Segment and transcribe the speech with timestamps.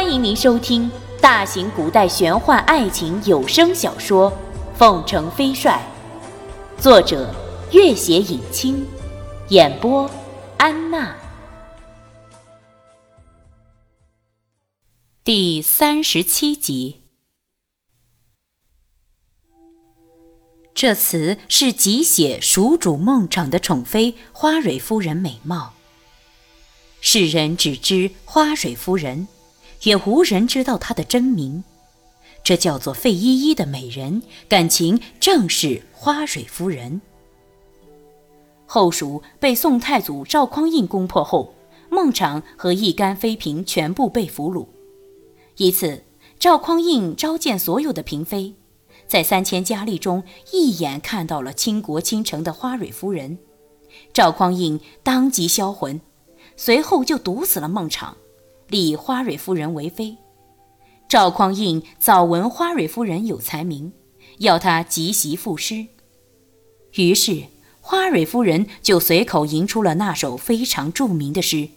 [0.00, 0.88] 欢迎您收听
[1.20, 4.30] 大型古代玄幻爱情有声小说
[4.78, 5.82] 《凤城飞帅》，
[6.80, 7.34] 作者：
[7.72, 8.86] 月写影清，
[9.48, 10.08] 演播：
[10.56, 11.16] 安娜。
[15.24, 17.02] 第三十七集。
[20.72, 25.72] 这词是集写蜀主孟昶的宠妃花蕊夫人美貌。
[27.00, 29.26] 世人只知花蕊夫人，
[29.82, 31.64] 也无人知道她的真名。
[32.44, 37.00] 这叫做费依依的美人，感情正是花蕊夫人。
[38.66, 41.54] 后蜀被宋太祖赵匡胤攻破后，
[41.90, 44.66] 孟昶和一干妃嫔全部被俘虏。
[45.56, 46.04] 一次，
[46.38, 48.54] 赵匡胤召见所有的嫔妃。
[49.06, 53.38] 在三千佳丽中，一眼看到了倾国倾城的花蕊夫人，
[54.12, 56.00] 赵匡胤当即销魂，
[56.56, 58.14] 随后就毒死了孟昶，
[58.68, 60.16] 立花蕊夫人为妃。
[61.08, 63.92] 赵匡胤早闻花蕊夫人有才名，
[64.38, 65.86] 要她即席赋诗，
[66.94, 67.44] 于是
[67.80, 71.70] 花蕊夫人就随口吟出了那首非常著名的诗：“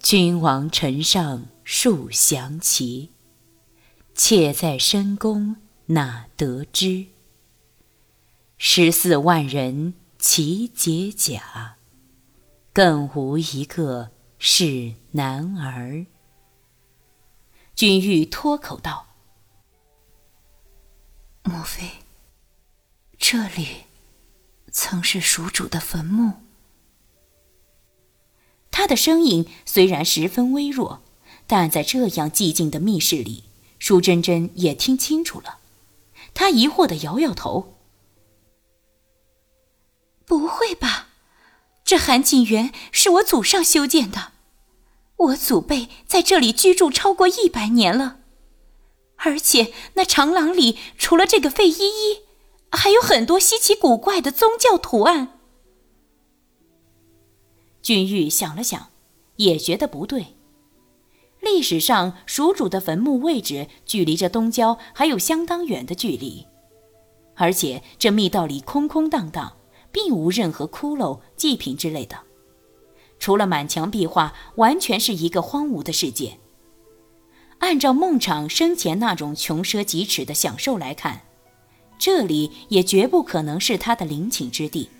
[0.00, 3.10] 君王臣上树降旗，
[4.14, 5.56] 妾在深宫。”
[5.88, 7.08] 哪得知？
[8.56, 11.76] 十四万人齐解甲，
[12.72, 16.06] 更无一个是男儿。
[17.74, 19.06] 君玉脱口道
[21.42, 21.88] ：“莫非
[23.18, 23.84] 这里
[24.70, 26.34] 曾是蜀主的坟墓？”
[28.70, 31.02] 他的声音虽然十分微弱，
[31.46, 33.44] 但在这样寂静的密室里，
[33.78, 35.58] 舒珍珍也听清楚了。
[36.32, 37.78] 他疑惑的摇摇头
[40.26, 41.08] ：“不会吧？
[41.84, 44.32] 这寒景园是我祖上修建的，
[45.16, 48.20] 我祖辈在这里居住超过一百年了。
[49.18, 52.20] 而且那长廊里除了这个费依依，
[52.72, 55.38] 还有很多稀奇古怪的宗教图案。”
[57.82, 58.88] 君玉想了想，
[59.36, 60.36] 也觉得不对。
[61.40, 66.46] 历史上，蜀主的坟墓位置距离这东郊还有相当远的距离，
[67.36, 69.58] 而且这密道里空空荡荡，
[69.94, 72.18] 并无任何骷髅、祭品之类的，
[73.20, 76.40] 除了满墙壁画，完全是一个荒芜的世界。
[77.60, 81.22] 按照孟昶生前那种穷奢极侈的享受来看，
[81.96, 84.90] 这里也绝不可能是他的陵寝之地。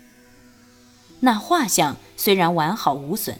[1.19, 3.37] 那画像虽然完好无损，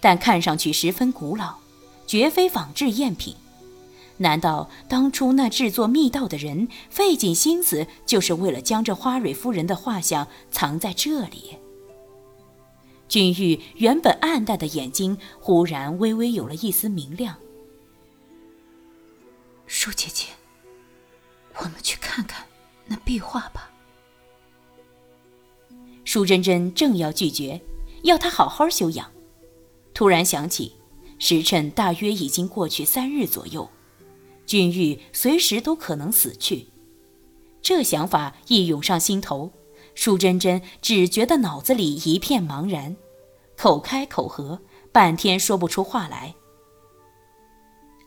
[0.00, 1.56] 但看上去十分古老。
[2.04, 3.34] 绝非仿制赝品，
[4.22, 11.58] 难道当初那制作密道的人费尽心思，就是为了将这花蕊夫人的画像藏在这里？
[13.08, 17.36] 君玉原本暗淡的眼睛忽然微微有了一丝明亮。
[19.66, 20.28] 舒姐姐，
[21.58, 22.46] 我们去看看
[22.86, 23.70] 那壁画吧。
[26.04, 27.60] 舒珍珍正要拒绝，
[28.02, 29.10] 要她好好休养，
[29.92, 30.72] 突然想起。
[31.18, 33.68] 时辰大约已经过去三日左右，
[34.52, 36.66] 君玉随时都可能死去。
[37.62, 39.50] 这想法一涌上心头，
[39.94, 42.94] 舒珍珍只觉得脑子里一片茫然，
[43.56, 44.60] 口开口合，
[44.92, 46.34] 半天说不出话来。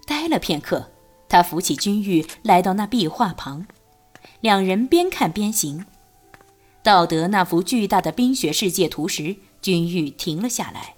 [0.06, 0.92] 呆了片刻，
[1.28, 3.66] 他扶起君玉，来到那壁画旁，
[4.42, 5.84] 两人边看边行。
[6.84, 10.94] 到得那幅巨大的冰雪世界图时，君玉停了下来。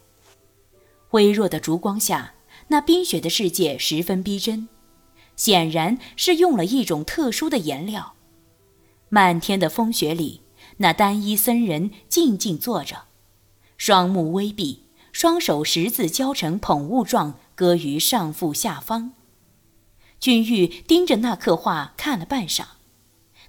[1.11, 2.33] 微弱的烛光下，
[2.67, 4.67] 那冰雪的世界十分逼真，
[5.37, 8.15] 显然是用了一种特殊的颜料。
[9.07, 10.41] 漫天的风雪里，
[10.77, 13.05] 那单衣僧人静静坐着，
[13.77, 14.83] 双目微闭，
[15.13, 19.13] 双手十字交成捧物状，搁于上腹下方。
[20.19, 22.65] 君玉盯着那刻画看了半晌，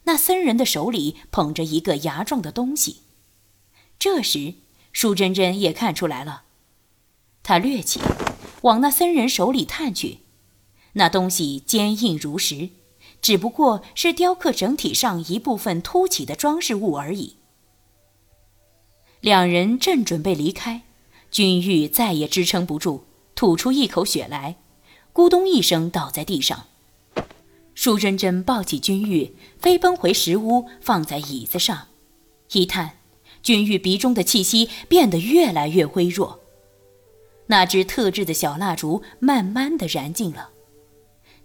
[0.04, 3.02] 那僧人的手里捧着一个牙状的东西。
[3.98, 4.54] 这时，
[4.92, 6.44] 舒珍珍也看出来了。
[7.42, 8.00] 他掠起，
[8.62, 10.18] 往那僧人手里探去，
[10.94, 12.70] 那东西坚硬如石，
[13.20, 17.36] 只不过是雕刻整体上一部分凸起的装饰物而已。
[19.20, 20.82] 两人正准备离开，
[21.30, 23.02] 君玉再也支撑不住，
[23.34, 24.56] 吐出一口血来，
[25.12, 26.66] 咕咚一声倒在地上。
[27.74, 31.86] 舒珍珍抱起君玉，飞奔回石屋，放在椅子上，
[32.52, 32.98] 一探，
[33.42, 36.40] 君玉鼻中的气息变得越来越微弱。
[37.46, 40.50] 那只特制的小蜡烛慢慢的燃尽了，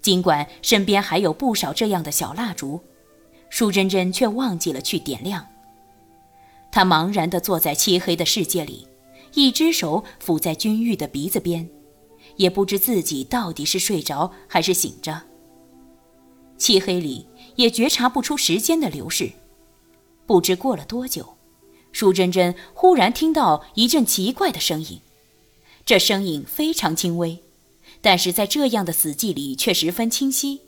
[0.04, 2.80] 尽管身边还有不少这样的小蜡烛，
[3.50, 5.48] 舒珍珍却忘记了去点亮。
[6.72, 8.86] 她茫然地坐在漆黑的世界里，
[9.34, 11.70] 一只手抚在君玉的鼻子边，
[12.36, 15.24] 也不知自己到底是睡着还是醒着。
[16.58, 19.32] 漆黑里也觉察不出时间的流逝，
[20.26, 21.38] 不知过了多久，
[21.94, 25.00] 舒珍珍忽然听到一阵奇怪的声音，
[25.86, 27.42] 这声音非常轻微，
[28.04, 30.62] 但是在这样的死寂里却十分清晰。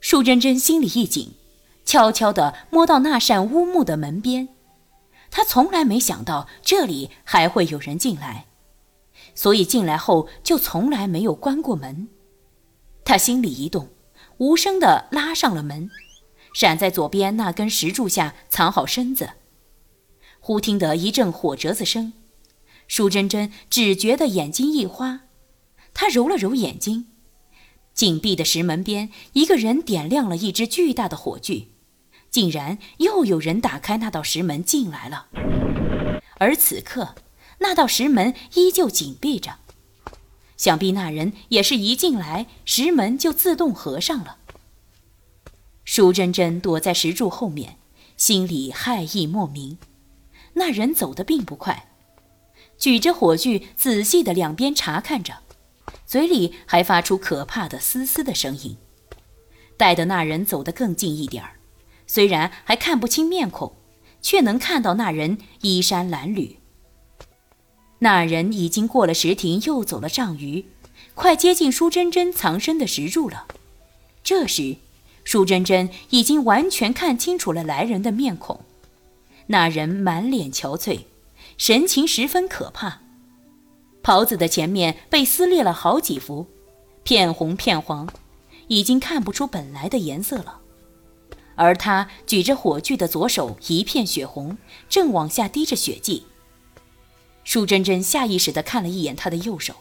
[0.00, 1.32] 舒珍珍心里一紧，
[1.84, 4.48] 悄悄地摸到那扇乌木的门边，
[5.30, 8.46] 她从来没想到这里还会有人进来，
[9.34, 12.08] 所以进来后就从来没有关过门。
[13.04, 13.88] 她心里一动。
[14.38, 15.90] 无声地拉上了门，
[16.52, 19.30] 闪在左边那根石柱下藏好身子。
[20.40, 22.12] 忽听得一阵火折子声，
[22.86, 25.22] 舒珍珍只觉得眼睛一花，
[25.98, 27.06] 他揉了揉眼睛，
[27.94, 31.70] 紧闭的石门边，一个人点亮了一只巨大的火炬，
[32.30, 35.28] 竟然又有人打开那道石门进来了。
[36.38, 37.14] 而此刻，
[37.60, 39.56] 那道石门依旧紧闭着。
[40.58, 44.36] 想必那人也是一进来，石门就自动合上了。
[45.86, 47.78] 舒珍珍躲在石柱后面，
[48.18, 49.78] 心里害意莫名。
[50.52, 51.88] 那人走得并不快，
[52.76, 55.38] 举着火炬，仔细的两边查看着，
[56.06, 58.76] 嘴里还发出可怕的嘶嘶的声音。
[59.76, 61.58] 待得那人走得更近一点儿，
[62.06, 63.74] 虽然还看不清面孔，
[64.22, 66.56] 却能看到那人衣衫褴褛。
[67.98, 70.64] 那人已经过了石亭，又走了丈余，
[71.14, 73.46] 快接近舒珍珍藏身的石柱了。
[74.22, 74.76] 这时，
[75.24, 78.60] 舒珍珍已经完全看清楚了来人的面孔。
[79.48, 81.00] 那人满脸憔悴，
[81.58, 83.00] 神情十分可怕。
[84.06, 86.46] 袍子的前面被撕裂了好几幅，
[87.02, 88.08] 片红片黄，
[88.68, 90.60] 已经看不出本来的颜色了。
[91.56, 94.58] 而他举着火炬的左手一片血红，
[94.88, 96.22] 正往下滴着血迹。
[97.42, 99.74] 舒珍珍下意识地看了一眼他的右手，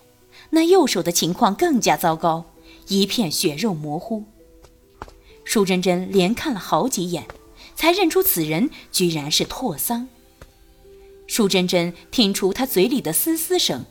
[0.50, 2.46] 那右手的情况更加糟糕，
[2.88, 4.24] 一片血肉模糊。
[5.44, 7.28] 舒珍珍连看了好几眼，
[7.76, 10.08] 才认出此人居然是拓桑。
[11.28, 13.86] 舒珍珍听出他嘴里的嘶嘶声，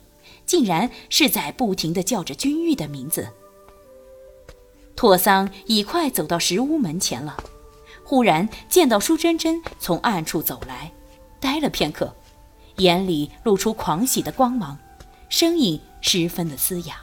[0.46, 3.28] 竟然是在不停地叫着君玉的名字。
[4.96, 7.36] 拓桑已快走到石屋门前了，
[8.04, 10.92] 忽然见到舒珍珍从暗处走来，
[11.40, 12.14] 呆了片刻。
[12.76, 14.76] 眼里露出狂喜的光芒，
[15.28, 16.96] 声音十分的嘶哑。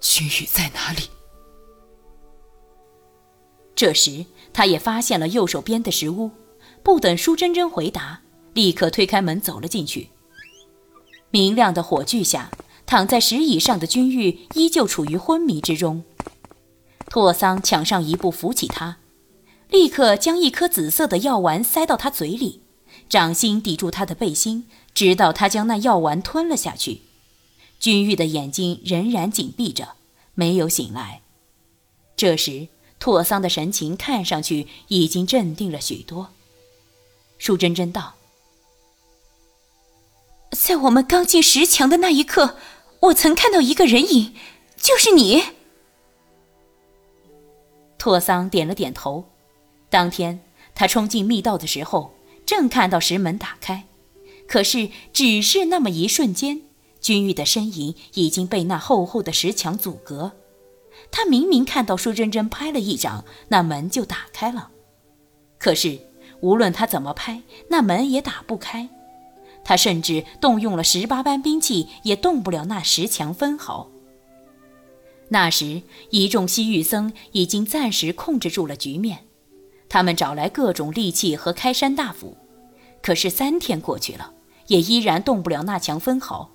[0.00, 1.02] 君玉在哪里？
[3.76, 6.30] 这时，他也发现了右手边的石屋，
[6.82, 8.22] 不等舒珍珍回答，
[8.54, 10.10] 立刻推开门走了进去。
[11.34, 12.52] 明亮的火炬下，
[12.86, 16.04] 躺在石椅上的君玉依旧处于昏迷之中。
[17.08, 18.98] 拓桑抢上一步扶起他，
[19.68, 22.60] 立刻将一颗紫色的药丸塞到他嘴里。
[23.08, 27.00] 掌心抵住他的背心，直到他将那药丸吞了下去。
[27.80, 29.94] 君玉的眼睛仍然紧闭着，
[30.34, 31.22] 没有醒来。
[32.16, 32.68] 这时，
[33.00, 36.28] 拓桑的神情看上去已经镇定了许多。
[37.38, 38.14] 舒珍珍道
[40.54, 42.56] ：“在我们刚进石墙的那一刻，
[43.00, 44.34] 我曾看到一个人影，
[44.76, 45.42] 就是你。”
[47.98, 49.24] 拓桑点了点头。
[49.90, 50.40] 当天，
[50.74, 52.14] 他冲进密道的时候。
[52.46, 53.84] 正看到石门打开，
[54.46, 56.60] 可是只是那么一瞬间，
[57.00, 60.32] 君玉的身影已经被那厚厚的石墙阻隔。
[61.10, 64.68] 他明明看到舒珍珍拍了一掌，那门就打开了。
[65.58, 65.98] 可是
[66.40, 68.90] 无论他怎么拍，那门也打不开。
[69.64, 73.90] 他甚至动用了十八般兵器，也动不了那石墙分毫。
[75.28, 79.20] 那时，一众西域僧已经暂时控制住了局面。
[79.88, 82.36] 他们找来各种利器和开山大斧，
[83.00, 84.34] 可是三天过去了，
[84.66, 86.50] 也依然动不了那墙分毫。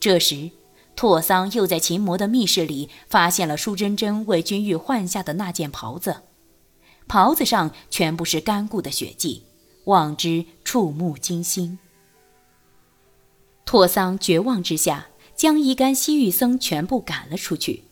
[0.00, 0.50] 这时，
[0.96, 6.22] 拓桑又在秦魔的密室里发现了舒珍珍为君玉换下的那件袍子，
[7.06, 9.44] 袍子上全部是干固的血迹，
[9.84, 11.78] 望之触目惊心。
[13.64, 17.84] 拓桑绝望之下，将一干西域僧全部赶了出去，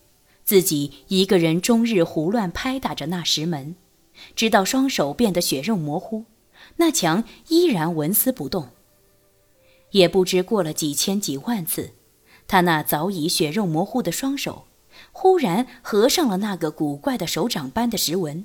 [0.45, 3.77] 自己一个人终日胡乱拍打着那石门。
[4.37, 6.27] 直到双手变得血肉模糊，
[6.77, 8.69] 那墙依然纹丝不动。
[9.93, 11.93] 也不知过了几千几万次，
[12.47, 14.67] 他那早已血肉模糊的双手，
[15.11, 18.45] 忽然合上了那个古怪的手掌般的石纹，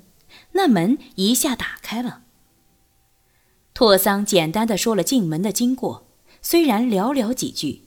[0.52, 2.22] 那门一下打开了。
[3.74, 6.05] 拓桑简单的说了进门的经过，
[6.42, 7.82] 虽然寥寥几句，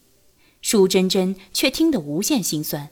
[0.61, 2.89] 舒珍珍却听得无限心酸。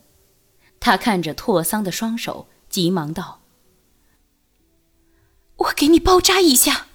[0.79, 3.41] 她看着拓桑的双手，急忙道。
[5.57, 6.87] 我给你包扎一下。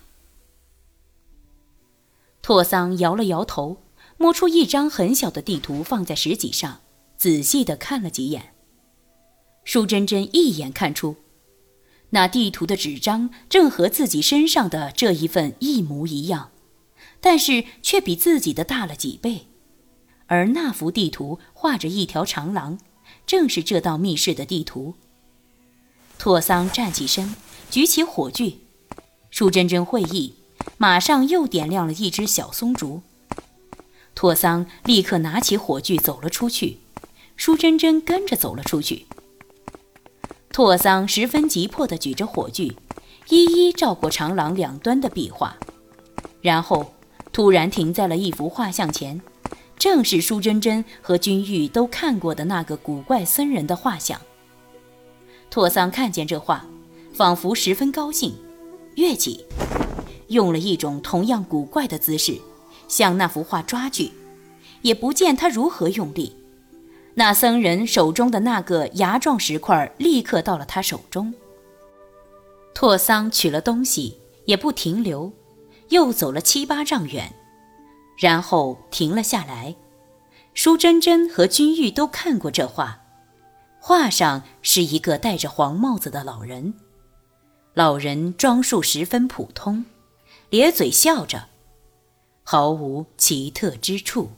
[2.40, 3.82] 拓桑摇了摇头，
[4.16, 6.80] 摸出一张很小的地图放在石几上，
[7.16, 8.54] 仔细的看了几眼。
[9.64, 11.16] 舒珍珍一眼看出，
[12.10, 16.51] 那地图的纸张正和自己身上的这一份一模一样，
[17.22, 19.46] 但是却比自己的大了几倍。
[20.26, 22.78] 而那幅地图画着一条长廊，
[23.26, 24.94] 正是这道密室的地图。
[26.18, 27.34] 拓桑站起身，
[27.70, 28.58] 举起火炬。
[29.30, 30.34] 舒珍珍会意，
[30.76, 33.02] 马上又点亮了一支小松竹。
[34.14, 36.78] 拓桑立刻拿起火炬走了出去，
[37.36, 39.06] 舒珍珍跟着走了出去。
[40.50, 42.76] 拓桑十分急迫地举着火炬，
[43.30, 45.56] 一一照过长廊两端的壁画，
[46.42, 46.91] 然后
[47.32, 49.20] 突然停在了一幅画像前，
[49.78, 54.20] 正是舒珍珍和君玉都看过的那个古怪僧人的画像。
[55.50, 56.64] 拓桑看见这画，
[57.14, 58.34] 仿佛十分高兴，
[58.96, 59.44] 跃起，
[60.28, 62.38] 用了一种同样古怪的姿势，
[62.86, 64.12] 向那幅画抓去，
[64.82, 66.36] 也不见他如何用力。
[67.14, 71.34] 那僧人手中的那个牙状石块立刻到了他手中。
[72.74, 75.30] 拓桑取了东西，也不停留，
[75.92, 77.34] 又走了七八丈远，
[78.16, 79.76] 然后停了下来。
[80.54, 83.02] 舒珍珍和君玉都看过这画，
[83.78, 86.72] 画上是一个戴着黄帽子的老人，
[87.74, 89.84] 老人装束十分普通，
[90.48, 91.48] 咧嘴笑着，
[92.42, 94.30] 毫无奇特之处。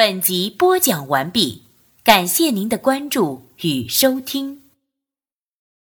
[0.00, 1.64] 本集播讲完毕，
[2.02, 4.59] 感谢您的关注与收听。